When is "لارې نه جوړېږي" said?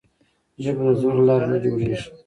1.27-1.99